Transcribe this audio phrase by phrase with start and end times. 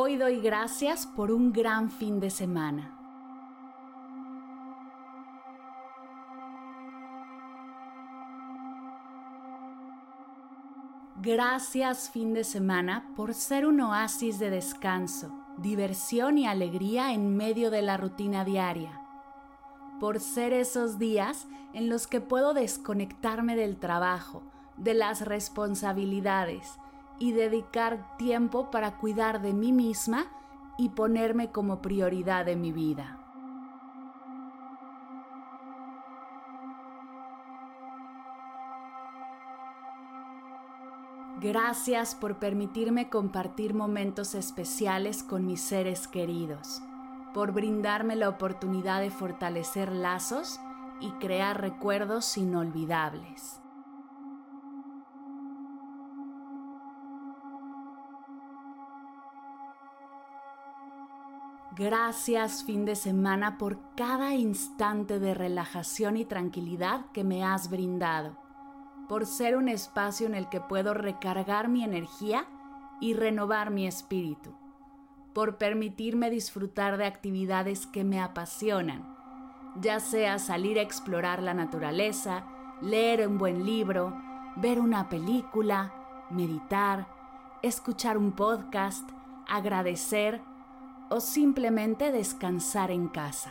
[0.00, 2.96] Hoy doy gracias por un gran fin de semana.
[11.20, 17.72] Gracias fin de semana por ser un oasis de descanso, diversión y alegría en medio
[17.72, 19.02] de la rutina diaria.
[19.98, 24.44] Por ser esos días en los que puedo desconectarme del trabajo,
[24.76, 26.78] de las responsabilidades,
[27.18, 30.26] y dedicar tiempo para cuidar de mí misma
[30.76, 33.18] y ponerme como prioridad de mi vida.
[41.40, 46.82] Gracias por permitirme compartir momentos especiales con mis seres queridos,
[47.32, 50.58] por brindarme la oportunidad de fortalecer lazos
[51.00, 53.60] y crear recuerdos inolvidables.
[61.76, 68.36] Gracias fin de semana por cada instante de relajación y tranquilidad que me has brindado,
[69.06, 72.46] por ser un espacio en el que puedo recargar mi energía
[73.00, 74.54] y renovar mi espíritu,
[75.34, 79.14] por permitirme disfrutar de actividades que me apasionan,
[79.78, 82.44] ya sea salir a explorar la naturaleza,
[82.80, 84.16] leer un buen libro,
[84.56, 85.92] ver una película,
[86.30, 87.06] meditar,
[87.62, 89.08] escuchar un podcast,
[89.46, 90.42] agradecer,
[91.10, 93.50] o simplemente descansar en casa.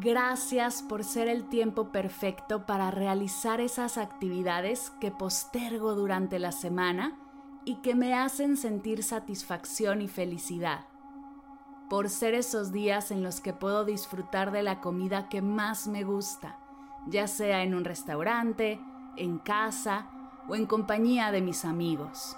[0.00, 7.18] Gracias por ser el tiempo perfecto para realizar esas actividades que postergo durante la semana
[7.64, 10.86] y que me hacen sentir satisfacción y felicidad.
[11.90, 16.04] Por ser esos días en los que puedo disfrutar de la comida que más me
[16.04, 16.60] gusta,
[17.08, 18.80] ya sea en un restaurante,
[19.18, 20.06] en casa
[20.48, 22.36] o en compañía de mis amigos.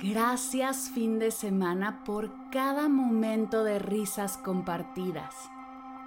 [0.00, 5.34] Gracias fin de semana por cada momento de risas compartidas,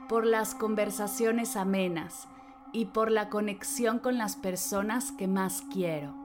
[0.08, 2.30] por las conversaciones amenas
[2.72, 6.21] y por la conexión con las personas que más quiero.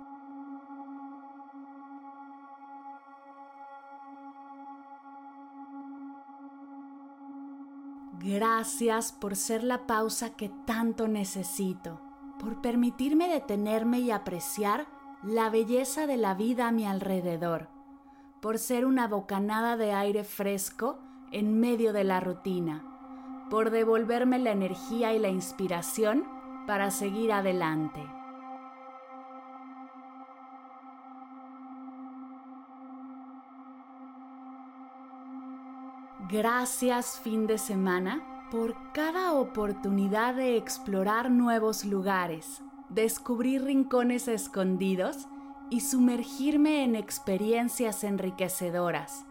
[8.18, 12.00] Gracias por ser la pausa que tanto necesito,
[12.38, 14.86] por permitirme detenerme y apreciar
[15.22, 17.68] la belleza de la vida a mi alrededor,
[18.40, 20.98] por ser una bocanada de aire fresco
[21.30, 22.84] en medio de la rutina,
[23.50, 26.24] por devolverme la energía y la inspiración
[26.66, 28.15] para seguir adelante.
[36.28, 45.28] Gracias fin de semana por cada oportunidad de explorar nuevos lugares, descubrir rincones escondidos
[45.70, 49.24] y sumergirme en experiencias enriquecedoras,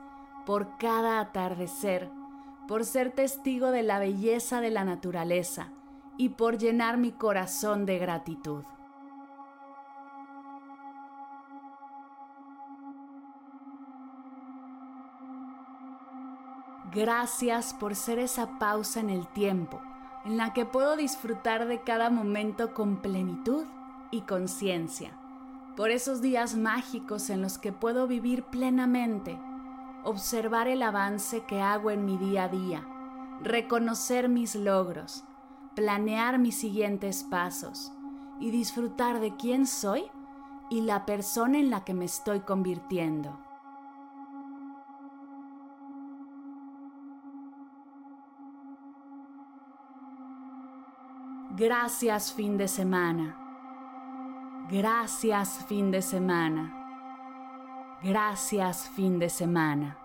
[0.45, 2.09] por cada atardecer,
[2.65, 5.73] por ser testigo de la belleza de la naturaleza
[6.17, 8.63] y por llenar mi corazón de gratitud.
[16.95, 19.81] Gracias por ser esa pausa en el tiempo,
[20.23, 23.65] en la que puedo disfrutar de cada momento con plenitud
[24.11, 25.11] y conciencia,
[25.75, 29.37] por esos días mágicos en los que puedo vivir plenamente,
[30.05, 32.87] observar el avance que hago en mi día a día,
[33.41, 35.25] reconocer mis logros,
[35.75, 37.91] planear mis siguientes pasos
[38.39, 40.05] y disfrutar de quién soy
[40.69, 43.44] y la persona en la que me estoy convirtiendo.
[51.57, 53.37] Gracias fin de semana.
[54.69, 56.73] Gracias fin de semana.
[58.03, 60.04] Gracias fin de semana.